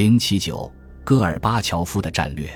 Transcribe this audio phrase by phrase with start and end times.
[0.00, 0.72] 零七九，
[1.04, 2.50] 戈尔巴乔夫的战略。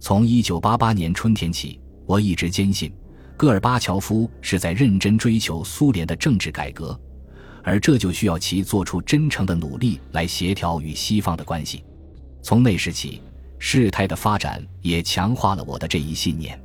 [0.00, 2.90] 从一九八八年春天起，我一直坚信，
[3.36, 6.98] 戈尔巴乔夫是在认真追求苏联的政治改革，
[7.62, 11.84] 而这就需要其做出真诚的努力来协调与西方的关系。
[12.40, 13.20] 从那时起，
[13.58, 16.58] 事态的发展也强化了我的这一信念。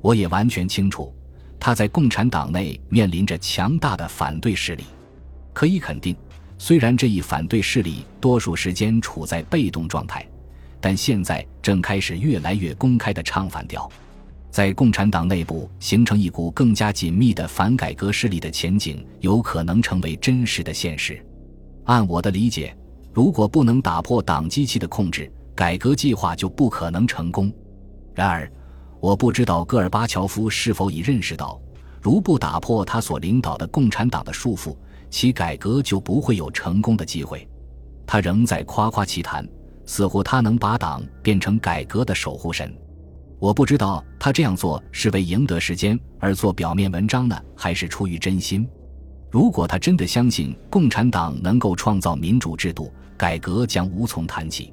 [0.00, 1.12] 我也完全清楚，
[1.58, 4.84] 他在共产党内面临着强大的反对势力。
[5.52, 6.14] 可以肯定。
[6.58, 10.26] 虽然这一反对势力多数时间处在被动状态，
[10.80, 13.88] 但现在正开始越来越公开的唱反调，
[14.50, 21.24] 在共产党内部形成一股更加紧密的反改革势力的前景有可能成为真实的现实。
[21.84, 22.76] 按我的理解，
[23.14, 27.52] 如果不能打破党机器的控制，改革计划就不可能成功。
[28.14, 28.50] 然而，
[29.00, 31.58] 我不知道戈尔巴乔夫是否已认识到，
[32.02, 34.76] 如不打破他所领导的共产党的束缚。
[35.10, 37.46] 其改革就不会有成功的机会。
[38.06, 39.46] 他仍在夸夸其谈，
[39.84, 42.74] 似乎他能把党变成改革的守护神。
[43.38, 48.66] 我不知道他这样做是为赢得时间而做表面文章呢，还是出于真心。
[49.30, 54.72] 如果他真的相信共产党能够创造民主制度，改革将无从谈起。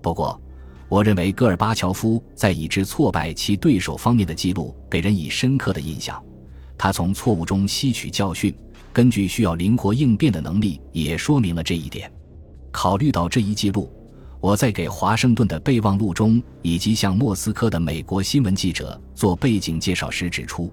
[0.00, 0.40] 不过，
[0.88, 6.22] 我认为戈尔巴乔夫在已知挫败其对手方面的记录给人以深刻的印象。
[6.78, 8.54] 他从错误中吸取教训。
[8.92, 12.10] 根据需要灵活应变的能力，也说明了这一点。
[12.70, 13.92] 考虑到这一记录，
[14.40, 20.72] 我在给华盛顿的备忘录中，以及向莫斯科的美国新闻记者做背景介绍时指出，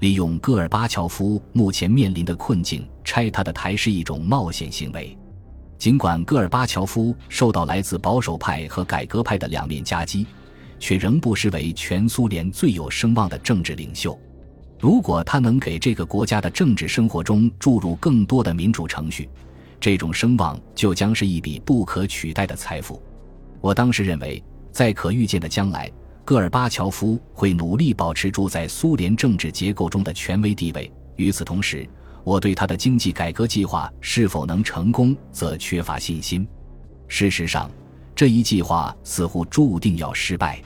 [0.00, 5.16] 利用戈尔巴乔夫目前面临的困境拆他的台是一种冒险行为。
[5.78, 10.26] 尽管戈尔巴乔夫受到来自保守派和改革派的两面夹击，
[10.78, 14.18] 却仍不失为全苏联最有声望的政治领袖。
[14.80, 19.28] 如果他能给这个国家的政治生活中注入更多的民主程序，
[19.78, 23.00] 这种声望就将是一笔不可取代的财富。
[23.60, 25.92] 我当时认为，在可预见的将来，
[26.24, 30.90] 戈尔巴乔夫会努力保持住在苏联政治结构中的权威地位。
[31.16, 31.86] 与此同时，
[32.24, 36.48] 我对他的经济改革计划是否能成功则缺乏信心。
[37.06, 37.70] 事实上，
[38.14, 40.58] 这一计划似乎注定要失败。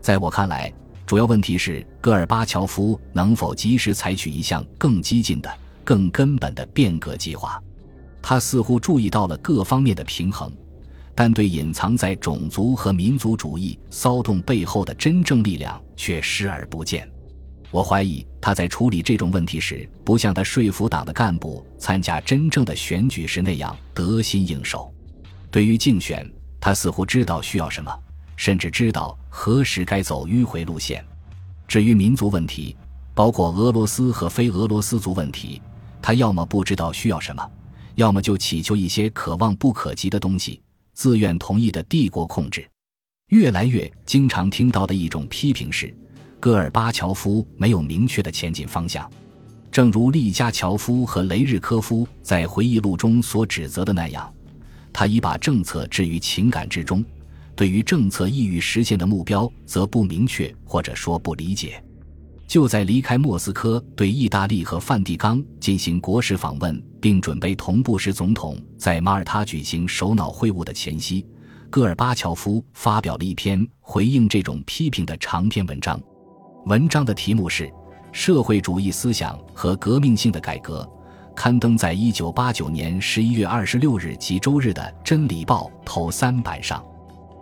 [0.00, 0.72] 在我看来。
[1.10, 7.60] 主要问题是戈尔巴乔夫能否及时采取一项更激进的、更根本的变革计划。
[8.22, 10.52] 他似乎注意到了各方面的平衡，
[11.12, 17.10] 但对隐藏在种族和民族主义骚动背后的真正力量却视而不见。
[17.72, 24.94] 我怀疑他在处理这种问题时，不像他说服党的干部参加真正的选举时那样得心应手。
[25.50, 26.24] 对于竞选，
[26.60, 27.92] 他似乎知道需要什么。
[28.40, 31.04] 甚至知道何时该走迂回路线。
[31.68, 32.74] 至于民族问题，
[33.12, 35.60] 包括俄罗斯和非俄罗斯族问题，
[36.00, 37.46] 他要么不知道需要什么，
[37.96, 40.62] 要么就祈求一些可望不可及的东西，
[40.94, 42.66] 自愿同意的帝国控制。
[43.26, 45.94] 越来越经常听到的一种批评是，
[46.40, 49.08] 戈尔巴乔夫没有明确的前进方向。
[49.70, 54.32] 正如利加乔夫和雷日科夫在回忆录中所指责的那样，
[54.94, 57.04] 他已把政策置于情感之中。
[57.54, 61.82] 对于政策意欲实现的目标，则不明确或者说不理解。
[62.46, 71.24] 就在离开莫斯科，对意大利和梵蒂冈进行国事访问，并准备同布什总统在马耳他举行首脑会晤的前夕，
[71.70, 76.00] 戈尔巴乔夫发表了一篇回应这种批评的长篇文章。
[76.66, 77.68] 文章的题目是
[78.10, 80.82] 《社会主义思想和革命性的改革》，
[81.36, 86.84] 刊登在一九八九年十一月二十六日及周日的《真理报》头三版上。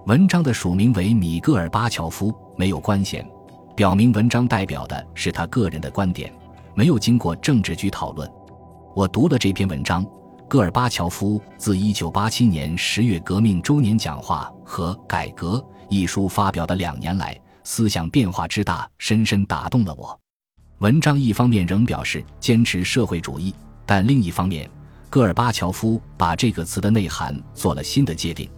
[0.08, 3.22] 文章的署名为米戈尔巴乔夫，没有官衔，
[3.76, 6.32] 表明文章代表的是他个人的观点，
[6.74, 8.26] 没有经过政治局讨论。
[8.94, 10.02] 我读了这篇文章，
[10.48, 15.58] 戈尔巴乔夫自1987年十月革命周年讲话和《改革》
[15.90, 20.18] 一书发表的两年来，思想变化之大，深深打动了我。
[20.78, 23.54] 文章一方面仍表示坚持社会主义，
[23.84, 24.70] 但另一方面，
[25.10, 28.48] 戈尔巴乔夫把这个词的内涵做了新的界定。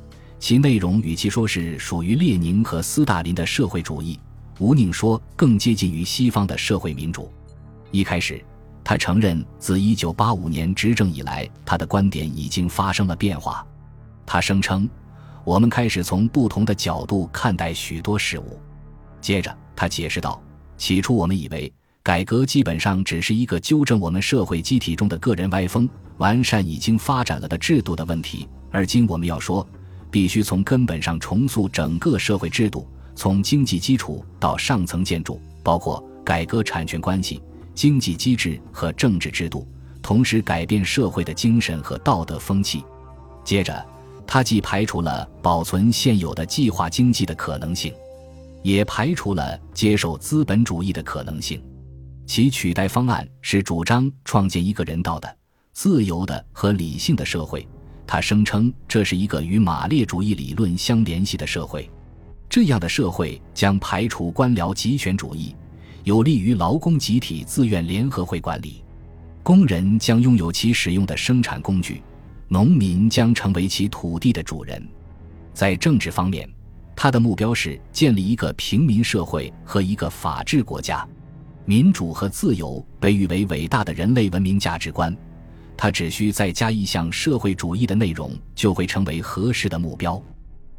[0.41, 4.19] 其内容与其说是属于列宁和斯大林的社会主义，
[4.59, 7.31] 吴宁说更接近于西方的社会民主。
[7.91, 8.43] 一开始，
[8.83, 13.65] 他承认自1985年执政以来，他的观点已经发生了变化。
[14.25, 14.89] 他声称
[15.45, 18.59] ：“我们开始从不同的角度看待许多事物。”
[19.21, 20.43] 接着，他解释道
[20.79, 21.71] ：“起初我们以为
[22.03, 25.87] 改革基本上只是一个纠正我们社会机体中的个人歪风、
[26.17, 29.65] 完善已经发展了的制度的问题，而今我们要说。”
[30.11, 37.43] 必须从根本上重塑整个社会制度，从经济基础到上层建筑，包括改革产权关系、
[37.75, 39.67] 经济机制和政治制度，
[40.03, 42.85] 同时改变社会的精神和道德风气。
[43.45, 43.87] 接着，
[44.27, 47.93] 他既排除了保存现有的计划经济的可能性，
[48.63, 51.63] 也排除了接受资本主义的可能性。
[52.27, 55.37] 其取代方案是主张创建一个人道的、
[55.73, 57.67] 自由的和理性的社会。
[58.13, 61.89] 他声称这是一个与马列主义理论相联系的社会。
[62.49, 65.55] 这样的社会将排除官僚集权主义，
[66.03, 68.83] 有利于劳工集体自愿联合会管理。
[69.45, 72.03] 工人将拥有其使用的生产工具。
[72.49, 74.85] 农民将成为其土地的主人。
[75.55, 76.53] 在政治方面，
[76.97, 81.07] 他的目标是建立一个平民社会和一个法治国家。
[81.65, 85.17] 民主和自由被誉为伟大的人类文明价值观。
[85.83, 90.23] 他只需再加一项社会主义的内容，就会成为合适的目标。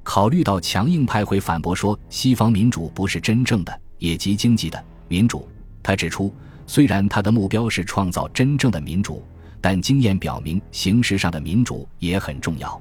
[0.03, 5.47] 考虑到强硬派会反驳说西方民主不是真正的，也即经济的民主，
[5.81, 6.31] 他指出，
[6.67, 9.23] 虽然他的目标是创造真正的民主。
[9.59, 12.79] 但经验表明，形式上的民主也很重要。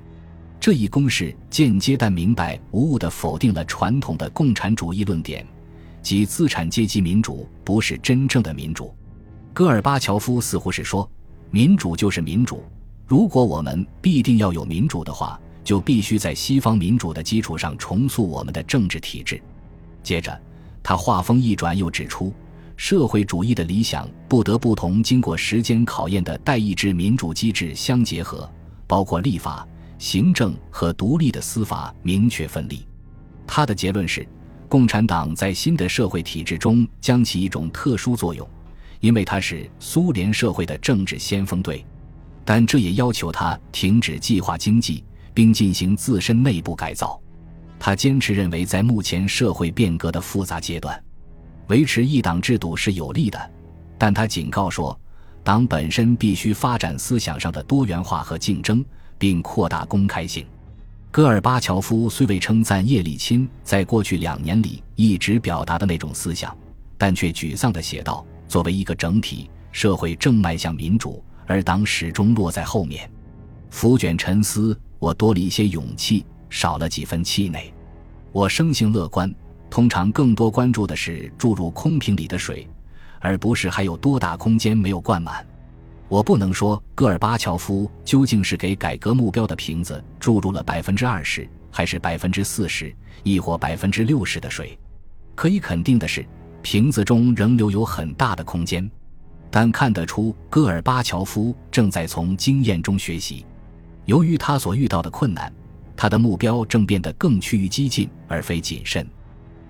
[0.61, 5.47] 这一公式间接但明白无误地否定了传统的共产主义论点，
[6.03, 8.95] 即资产阶级民主不是真正的民主。
[9.55, 11.11] 戈尔巴乔夫似乎是说，
[11.51, 12.65] 民主就是民主。
[13.07, 19.41] 如果我们必定要有民主的话，就必须在西方民主的基础上重塑我们的政治体制。
[20.03, 20.41] 接着，
[20.83, 22.33] 他话锋一转，又指出。
[22.77, 28.51] 社会主义的理想不得不同经过时间考验的代议制民主机制相结合，
[28.87, 29.69] 包括立法、
[29.99, 32.87] 行政和独立的司法明确分立。
[33.47, 34.27] 他的结论是，
[34.67, 38.49] 共产党在新的社会体制中将起一种特殊作用，
[39.01, 41.85] 因为他是苏联社会的政治先锋队。
[42.45, 45.05] 但这也要求他停止计划经济，
[45.35, 47.21] 并进行自身内部改造。
[47.79, 51.01] 他坚持认为，在目前社会变革的复杂阶段。
[51.69, 53.51] 维持一党制度是有利的，
[53.97, 54.99] 但他警告说，
[55.45, 58.85] 党本身必须发展思想上的多元化和竞争，
[59.17, 60.45] 并扩大公开性。
[61.13, 66.57] 戈尔巴乔夫虽未称赞叶利钦在过去两年里一直表达的那种思想，
[66.99, 73.09] 但却沮丧地写道：“作为一个整体，社会正迈向民主，而党始终落在后面。”
[73.71, 77.73] 浮卷沉思，我多了一些勇气，少了几分气馁。
[78.33, 79.33] 我生性乐观。
[79.71, 82.69] 通常更多关注的是注入空瓶里的水，
[83.21, 85.47] 而不是还有多大空间没有灌满。
[86.09, 92.93] 我不能说戈尔巴乔夫究竟是给改革目标的瓶子注入了百分之二十，还是百分之四十，
[93.23, 94.77] 亦或百分之六十的水。
[95.37, 96.27] 可以肯定的是，
[96.63, 98.91] 瓶子中仍留有很大的空间。
[99.51, 103.45] 但看得出，戈尔巴乔夫正在从经验中学习。
[104.05, 105.53] 由于他所遇到的困难，
[105.97, 109.07] 他的目标正变得更趋于激进而非谨慎。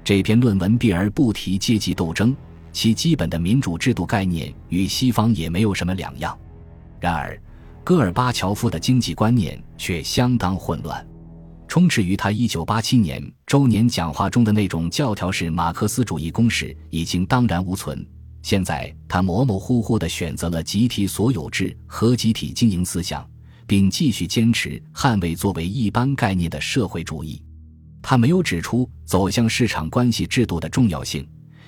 [0.04, 2.36] 这篇论文避而不提阶级斗争，
[2.72, 6.38] 其基本的民主制度概念与西方也没有什么两样。
[7.00, 7.40] 然而，
[7.82, 11.06] 戈尔巴乔夫的经济观念却相当混乱，
[11.70, 18.04] 充斥于他1987年周年讲话中的那种教条式马克思主义公式已经荡然无存。
[18.42, 23.24] 现在，他模模糊糊地选择了集体所有制和集体经营思想，
[23.68, 27.40] 并继续坚持捍卫作为一般概念的社会主义。
[28.02, 31.24] 他没有指出走向市场关系制度的重要性，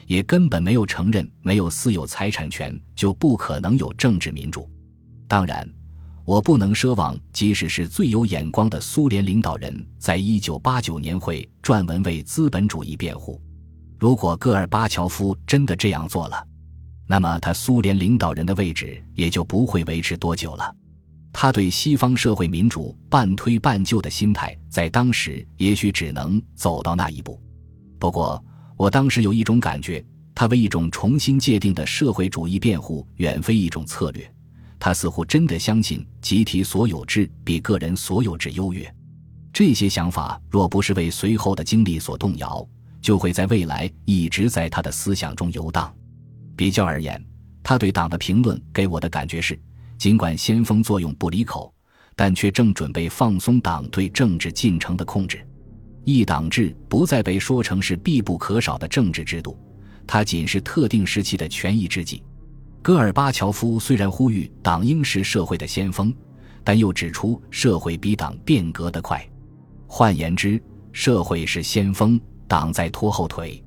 [0.08, 4.68] 也根本没有承认没有私有财产权就不可能有政治民主。
[5.28, 5.64] 当然，
[6.24, 13.40] 我不能奢望，即使是最有眼光的苏联领导人，在一九八九年会撰文为资本主义辩护。
[13.98, 16.46] 如果戈尔巴乔夫真的这样做了，
[17.06, 20.74] 那么他苏联领导人的位置也就不会维持多久了。
[21.32, 27.40] 他对西方社会民主半推半就的心态，在当时也许只能走到那一步。
[27.98, 28.42] 不过，
[28.76, 34.34] 我当时有一种感觉，他为一种重新界定的社会主义辩护，远非一种策略。
[34.84, 38.92] 他似乎真的相信集体所有制比个人所有制优越。
[39.52, 42.66] 这些想法若不是为随后的经历所动摇，
[43.00, 45.94] 就会在未来一直在他的思想中游荡。
[46.56, 47.24] 比较而言，
[47.62, 49.56] 他对党的评论给我的感觉是。
[49.98, 51.72] 尽管先锋作用不离口，
[52.16, 55.46] 但却正准备放松党对政治进程的控制。
[56.02, 59.56] 一党制不再被说成是必不可少的政治制度，
[60.08, 62.20] 它仅是特定时期的权宜之计。
[62.82, 66.12] 戈尔巴乔夫虽然呼吁党应是社会的先锋，
[66.64, 69.24] 但又指出社会比党变革得快。
[69.86, 70.60] 换言之，
[70.90, 73.62] 社会是先锋，党在拖后腿。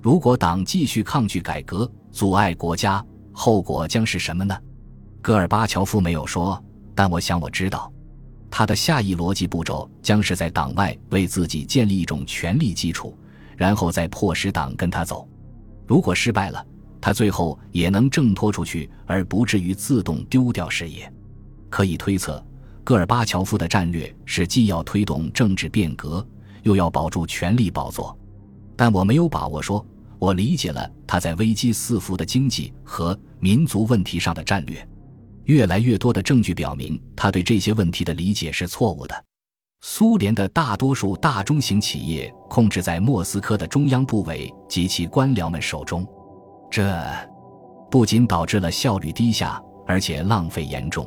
[0.00, 4.56] 如果党继续抗拒改革，阻碍国家，后果将是什么呢？
[5.20, 6.62] 戈尔巴乔夫没有说，
[6.94, 7.92] 但我想我知道，
[8.48, 13.18] 他的下一逻辑步骤将是在党外为自己建立一种权力基础，
[13.56, 15.28] 然后再迫使党跟他走。
[15.84, 16.64] 如果失败了，
[17.02, 21.12] 他最后也能挣脱出去，而不至于自动丢掉事业。
[21.68, 22.42] 可以推测，
[22.84, 26.24] 戈尔巴乔夫的战略是既要推动政治变革，
[26.62, 28.16] 又要保住权力宝座。
[28.76, 29.84] 但我没有把握说，
[30.18, 34.88] 我理解了他在危机四伏的经济和民族问题上的战略。
[35.46, 39.24] 越来越多的证据表明，他对这些问题的理解是错误的。
[39.80, 46.06] 苏联的大多数大中型企业控制在莫斯科的中央部委及其官僚们手中，
[46.72, 46.98] 这
[47.90, 51.06] 不仅导致了效率低下，而且浪费严重。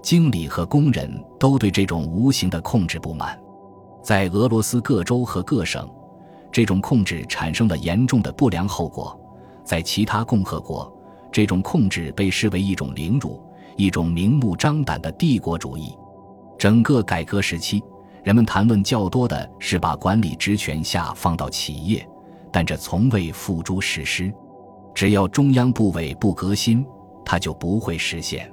[0.00, 3.36] 经理和工人都对这种无形的控制不满。
[4.00, 5.90] 在俄罗斯各州和各省，
[6.52, 9.20] 这种控制产生了严重的不良后果。
[9.64, 10.96] 在其他共和国，
[11.32, 13.44] 这种控制被视为一种凌辱。
[13.76, 15.96] 一种明目张胆的帝国主义。
[16.56, 17.82] 整个改革时期，
[18.22, 22.08] 人们谈论较多的是把管理职权下放到企业，
[22.52, 24.32] 但这从未付诸实施。
[24.94, 26.84] 只要中央部委不革新，
[27.24, 28.50] 它就不会实现。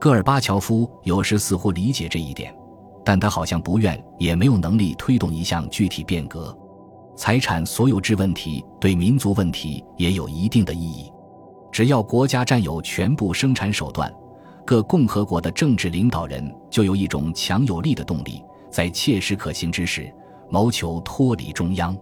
[0.00, 2.54] 戈尔巴乔夫有时似乎理解这一点，
[3.04, 6.56] 但他好像不愿也没有能力推动一项具体变革。
[7.16, 11.10] 财产所有制问题对民族问题也有一定的意义。
[11.72, 14.12] 只要国家占有全部生产手段。
[14.64, 20.12] 各共和国的政治领导人就有一种强有力的动力，在切实可行之时，
[20.50, 21.96] 谋求脱离中央。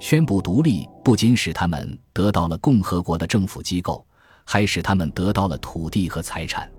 [0.00, 4.06] 宣布独立不仅使他们得到了共和国的政府机构，
[4.44, 6.70] 还使他们得到了土地和财产。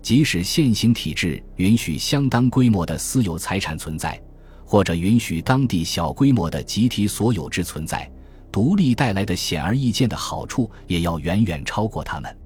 [0.00, 4.20] 即使现行体制允许相当规模的私有财产存在，
[4.64, 8.10] 或者允许当地小规模的集体所有制存在，
[8.52, 12.38] 独立带来的显而易见的好处也要远远超过他们。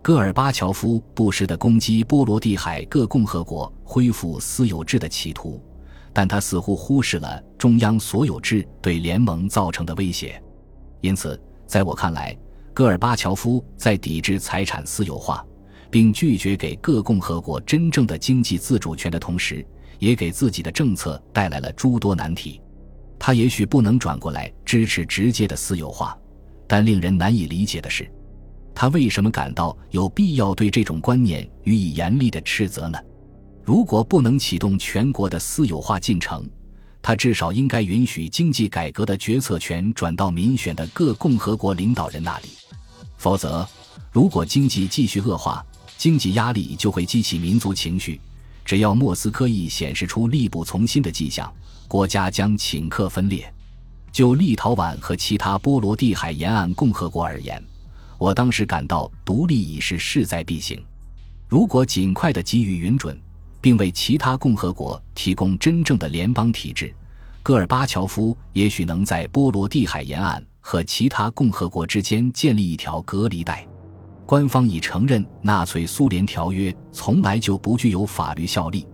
[0.00, 5.62] 戈尔巴乔夫不时地攻击波罗的海各共和国恢复私有制的企图，
[6.12, 10.40] 但他似乎忽视了中央所有制对联盟造成的威胁。
[11.00, 12.36] 因此，在我看来，
[12.74, 15.44] 戈尔巴乔夫在抵制财产私有化，
[15.90, 19.66] 并拒绝给各共和国真正的经济自主权的同时，
[19.98, 22.60] 也给自己的政策带来了诸多难题。
[23.18, 26.16] 他也许不能转过来支持直接的私有化，
[26.66, 28.10] 但令人难以理解的是。
[28.74, 32.98] 他为什么感到有必要对这种观念予以严厉的斥责呢？
[33.64, 36.44] 如果不能启动全国的私有化进程，
[37.00, 42.48] 他至少应该允许经济改革的决策权转到民选的各共和国领导人那里。
[43.16, 43.66] 否则，
[44.10, 45.64] 如果经济继续恶化，
[45.96, 48.20] 经济压力就会激起民族情绪。
[48.64, 51.52] 只要莫斯科一显示出力不从心的迹象，
[51.86, 53.52] 国家将顷刻分裂。
[54.10, 57.62] 就立陶宛和其他波罗的海沿岸共和国而言。
[58.18, 60.80] 我当时感到独立已是势在必行。
[61.48, 63.18] 如果尽快的给予允准，
[63.62, 66.92] 并为其他共和国提供真正的联邦体制，
[67.42, 73.66] 戈尔巴乔夫也许能在波罗的海沿岸和其他共和国之间建立一条隔离带。
[74.26, 78.86] 官方已承认纳粹苏联条约从来就不具有法律效力，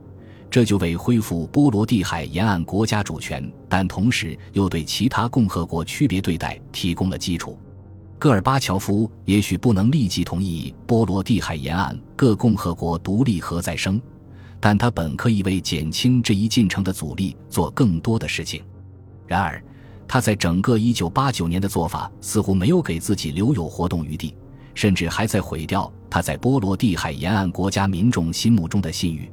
[0.51, 7.59] 这就为恢复波罗的海沿岸国家主权，但同时又对其他共和国区别对待提供了基础。
[8.19, 14.01] 戈尔巴乔夫也许不能立即同意波罗的海沿岸各共和国独立和再生，
[14.61, 18.63] 但他本可以为减轻这一进程的阻力做更多的事情。
[19.27, 19.63] 然而，
[20.07, 24.35] 他在整个1989年的做法似乎没有给自己留有活动余地，
[24.75, 29.31] 甚至还在毁掉他在波罗的海沿岸国家民众心目中的信誉。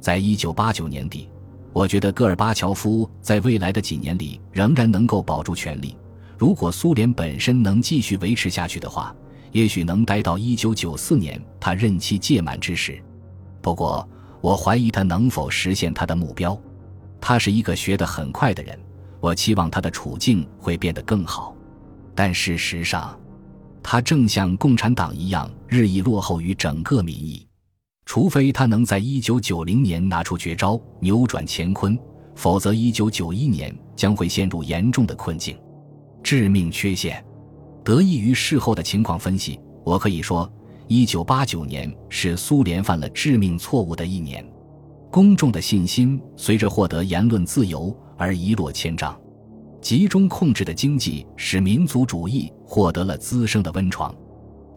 [0.00, 1.28] 在1989年底，
[1.72, 5.96] 我觉得戈尔巴乔夫在未来的几年里仍然能够保住权力。
[6.36, 9.14] 如果苏联本身能继续维持下去的话，
[9.52, 13.02] 也许能待到一九九四年他任期届满之时。
[13.60, 14.08] 不过，
[14.40, 16.58] 我怀疑他能否实现他的目标。
[17.20, 18.78] 他是一个学得很快的人，
[19.20, 21.54] 我期望他的处境会变得更好。
[22.14, 23.18] 但事实上，
[23.82, 27.46] 他正像共产党一样，日益落后于整个民意。
[28.04, 31.98] 除非他能在一九九零年拿出绝招，扭转乾坤，
[32.34, 35.58] 否则一九九一年将会陷入严重的困境。
[36.22, 37.22] 致命缺陷，
[37.84, 40.50] 得益于事后的情况分析，我可以说，
[40.90, 44.42] 一九八九年是苏联犯了致命错误的一年。
[45.10, 49.14] 公众的信心随着获得言论自由而一落千丈，
[49.82, 54.14] 集中控制的经济使民族主义获得了滋生的温床，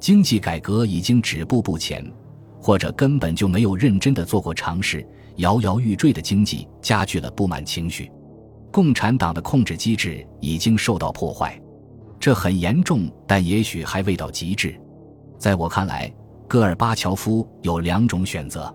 [0.02, 2.06] 经济改革已经止步不前，
[2.60, 8.12] 或者根本就没有认真的做过尝试，摇摇欲坠的经济加剧了不满情绪。
[8.70, 11.58] 共产党的控制机制已经受到破坏，
[12.20, 14.78] 这很严重，但也许还未到极致。
[15.42, 16.14] 在我看来，
[16.48, 18.72] 戈尔巴乔夫有两种选择：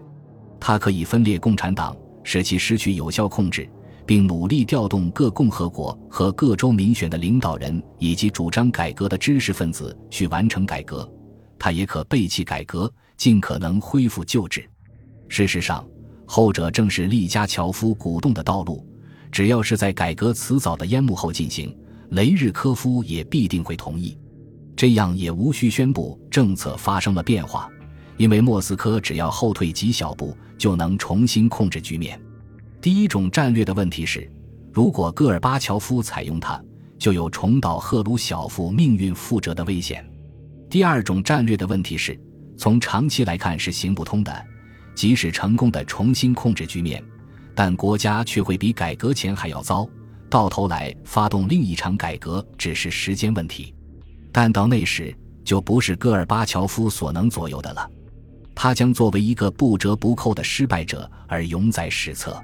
[0.58, 3.70] 他可以分裂共产党，使其失去有效控制，
[4.04, 11.08] 并努力调动各共和国和各州民选的领导人以及主张改革的知识分子去完成改革；
[11.56, 14.68] 他也可背弃改革，尽可能恢复旧制。
[15.28, 15.86] 事实上，
[16.26, 18.84] 后者正是利加乔夫鼓动的道路。
[19.30, 21.72] 只要是在改革辞藻的烟幕后进行，
[22.10, 24.18] 雷日科夫也必定会同意。
[24.76, 27.68] 这样也无需宣布政策发生了变化，
[28.18, 32.20] 因为莫斯科只要后退几小步，就能重新控制局面。
[32.80, 34.30] 第一种战略的问题是，
[34.72, 36.62] 如果戈尔巴乔夫采用它，
[36.98, 40.06] 就有重蹈赫鲁晓夫命运覆辙的危险。
[40.68, 42.20] 第二种战略的问题是，
[42.58, 44.44] 从长期来看是行不通的，
[44.94, 47.02] 即使成功的重新控制局面。
[47.54, 49.88] 但国家却会比改革前还要糟，
[50.28, 53.74] 到头来发动另一场改革只是时间问题。
[54.38, 57.90] 但到那时，就不是戈尔巴乔夫所能左右的了，
[58.54, 62.38] 他将作为一个不折不扣的失败者而永载史册。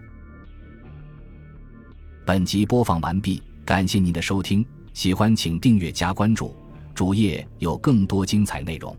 [2.25, 6.57] 本集播放完毕，感谢您的收听，喜欢请订阅加关注，
[6.95, 8.97] 主页有更多精彩内容。